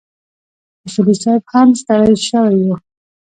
اصولي 0.85 1.15
صیب 1.23 1.43
هم 1.51 1.69
ستړی 1.81 2.13
شوی 2.27 2.59
و. 2.67 2.69